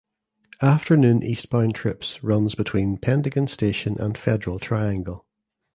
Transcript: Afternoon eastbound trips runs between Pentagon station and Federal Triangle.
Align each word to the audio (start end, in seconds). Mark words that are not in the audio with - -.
Afternoon 0.63 1.21
eastbound 1.21 1.75
trips 1.75 2.23
runs 2.23 2.55
between 2.55 2.97
Pentagon 2.97 3.45
station 3.47 3.97
and 4.01 4.17
Federal 4.17 4.57
Triangle. 4.57 5.27